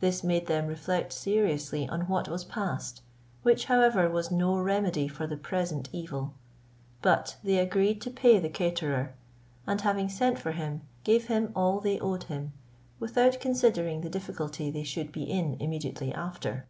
This 0.00 0.24
made 0.24 0.46
them 0.46 0.66
reflect 0.66 1.12
seriously 1.12 1.86
on 1.86 2.08
what 2.08 2.26
was 2.26 2.42
passed, 2.42 3.02
which, 3.42 3.66
however, 3.66 4.08
was 4.08 4.30
no 4.30 4.58
remedy 4.58 5.06
for 5.08 5.26
the 5.26 5.36
present 5.36 5.90
evil. 5.92 6.32
But 7.02 7.36
they 7.44 7.58
agreed 7.58 8.00
to 8.00 8.10
pay 8.10 8.38
the 8.38 8.48
caterer; 8.48 9.12
and 9.66 9.78
having 9.82 10.08
sent 10.08 10.38
for 10.38 10.52
him, 10.52 10.80
gave 11.04 11.26
him 11.26 11.52
all 11.54 11.80
they 11.80 12.00
owed 12.00 12.22
him, 12.32 12.54
without 12.98 13.40
considering 13.40 14.00
the 14.00 14.08
difficulty 14.08 14.70
they 14.70 14.84
should 14.84 15.12
be 15.12 15.24
in 15.24 15.58
immediately 15.60 16.14
after. 16.14 16.66